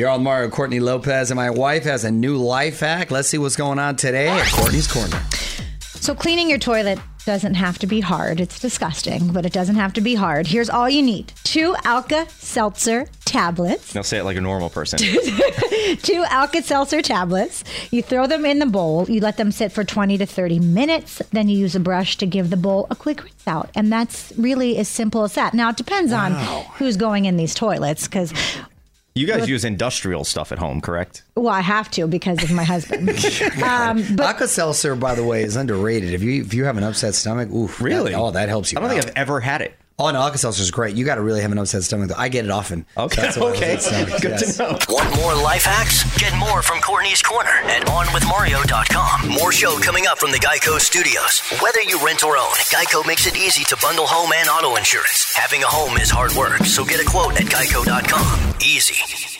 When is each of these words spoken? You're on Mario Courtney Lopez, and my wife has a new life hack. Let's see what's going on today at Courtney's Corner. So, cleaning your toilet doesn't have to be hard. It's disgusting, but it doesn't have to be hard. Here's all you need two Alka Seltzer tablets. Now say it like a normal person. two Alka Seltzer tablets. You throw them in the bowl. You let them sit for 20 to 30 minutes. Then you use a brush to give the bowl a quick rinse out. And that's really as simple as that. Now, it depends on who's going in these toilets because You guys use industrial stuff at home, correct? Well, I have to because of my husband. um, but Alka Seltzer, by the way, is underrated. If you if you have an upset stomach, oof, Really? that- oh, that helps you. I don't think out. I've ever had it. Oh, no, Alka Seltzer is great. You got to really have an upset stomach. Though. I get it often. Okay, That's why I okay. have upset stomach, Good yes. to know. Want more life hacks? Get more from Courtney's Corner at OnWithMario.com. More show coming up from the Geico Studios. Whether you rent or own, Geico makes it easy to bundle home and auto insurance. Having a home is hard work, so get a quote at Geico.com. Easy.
You're 0.00 0.08
on 0.08 0.22
Mario 0.22 0.48
Courtney 0.48 0.80
Lopez, 0.80 1.30
and 1.30 1.36
my 1.36 1.50
wife 1.50 1.84
has 1.84 2.04
a 2.04 2.10
new 2.10 2.38
life 2.38 2.80
hack. 2.80 3.10
Let's 3.10 3.28
see 3.28 3.36
what's 3.36 3.54
going 3.54 3.78
on 3.78 3.96
today 3.96 4.28
at 4.28 4.50
Courtney's 4.50 4.90
Corner. 4.90 5.22
So, 5.80 6.14
cleaning 6.14 6.48
your 6.48 6.58
toilet 6.58 6.98
doesn't 7.26 7.52
have 7.52 7.78
to 7.80 7.86
be 7.86 8.00
hard. 8.00 8.40
It's 8.40 8.58
disgusting, 8.58 9.30
but 9.30 9.44
it 9.44 9.52
doesn't 9.52 9.76
have 9.76 9.92
to 9.92 10.00
be 10.00 10.14
hard. 10.14 10.46
Here's 10.46 10.70
all 10.70 10.88
you 10.88 11.02
need 11.02 11.34
two 11.44 11.76
Alka 11.84 12.26
Seltzer 12.30 13.08
tablets. 13.30 13.94
Now 13.94 14.02
say 14.02 14.18
it 14.18 14.24
like 14.24 14.36
a 14.36 14.40
normal 14.40 14.70
person. 14.70 14.98
two 16.02 16.24
Alka 16.28 16.62
Seltzer 16.62 17.02
tablets. 17.02 17.62
You 17.90 18.02
throw 18.02 18.26
them 18.26 18.44
in 18.44 18.58
the 18.58 18.66
bowl. 18.66 19.08
You 19.08 19.20
let 19.20 19.36
them 19.36 19.52
sit 19.52 19.70
for 19.70 19.84
20 19.84 20.18
to 20.18 20.26
30 20.26 20.58
minutes. 20.58 21.22
Then 21.30 21.48
you 21.48 21.56
use 21.56 21.76
a 21.76 21.80
brush 21.80 22.16
to 22.16 22.26
give 22.26 22.50
the 22.50 22.56
bowl 22.56 22.86
a 22.90 22.96
quick 22.96 23.22
rinse 23.22 23.46
out. 23.46 23.70
And 23.74 23.92
that's 23.92 24.32
really 24.36 24.78
as 24.78 24.88
simple 24.88 25.22
as 25.22 25.34
that. 25.34 25.54
Now, 25.54 25.70
it 25.70 25.76
depends 25.76 26.12
on 26.12 26.32
who's 26.74 26.96
going 26.96 27.26
in 27.26 27.36
these 27.36 27.54
toilets 27.54 28.08
because 28.08 28.32
You 29.20 29.26
guys 29.26 29.48
use 29.48 29.64
industrial 29.64 30.24
stuff 30.24 30.50
at 30.50 30.58
home, 30.58 30.80
correct? 30.80 31.24
Well, 31.36 31.48
I 31.48 31.60
have 31.60 31.90
to 31.92 32.06
because 32.06 32.42
of 32.42 32.50
my 32.52 32.64
husband. 32.64 33.10
um, 33.62 34.02
but 34.16 34.26
Alka 34.26 34.48
Seltzer, 34.48 34.94
by 34.96 35.14
the 35.14 35.24
way, 35.24 35.42
is 35.42 35.56
underrated. 35.56 36.14
If 36.14 36.22
you 36.22 36.40
if 36.42 36.54
you 36.54 36.64
have 36.64 36.76
an 36.78 36.84
upset 36.84 37.14
stomach, 37.14 37.50
oof, 37.50 37.80
Really? 37.82 38.12
that- 38.12 38.18
oh, 38.18 38.30
that 38.30 38.48
helps 38.48 38.72
you. 38.72 38.78
I 38.78 38.80
don't 38.80 38.90
think 38.90 39.02
out. 39.02 39.10
I've 39.10 39.16
ever 39.16 39.40
had 39.40 39.60
it. 39.62 39.74
Oh, 40.00 40.10
no, 40.10 40.20
Alka 40.22 40.38
Seltzer 40.38 40.62
is 40.62 40.70
great. 40.70 40.96
You 40.96 41.04
got 41.04 41.16
to 41.16 41.20
really 41.20 41.42
have 41.42 41.52
an 41.52 41.58
upset 41.58 41.82
stomach. 41.82 42.08
Though. 42.08 42.14
I 42.16 42.30
get 42.30 42.46
it 42.46 42.50
often. 42.50 42.86
Okay, 42.96 43.20
That's 43.20 43.36
why 43.36 43.48
I 43.48 43.50
okay. 43.50 43.66
have 43.70 43.78
upset 43.78 44.08
stomach, 44.08 44.22
Good 44.22 44.30
yes. 44.30 44.56
to 44.56 44.62
know. 44.62 44.78
Want 44.88 45.14
more 45.16 45.34
life 45.34 45.64
hacks? 45.64 46.04
Get 46.18 46.34
more 46.38 46.62
from 46.62 46.80
Courtney's 46.80 47.20
Corner 47.20 47.50
at 47.64 47.86
OnWithMario.com. 47.86 49.28
More 49.28 49.52
show 49.52 49.78
coming 49.80 50.06
up 50.06 50.18
from 50.18 50.32
the 50.32 50.38
Geico 50.38 50.80
Studios. 50.80 51.40
Whether 51.60 51.82
you 51.82 52.02
rent 52.04 52.24
or 52.24 52.38
own, 52.38 52.54
Geico 52.72 53.06
makes 53.06 53.26
it 53.26 53.36
easy 53.36 53.62
to 53.64 53.76
bundle 53.82 54.06
home 54.06 54.32
and 54.34 54.48
auto 54.48 54.76
insurance. 54.76 55.34
Having 55.36 55.64
a 55.64 55.66
home 55.66 55.98
is 55.98 56.08
hard 56.10 56.32
work, 56.32 56.64
so 56.64 56.82
get 56.84 57.00
a 57.00 57.04
quote 57.04 57.38
at 57.38 57.46
Geico.com. 57.46 58.54
Easy. 58.62 59.39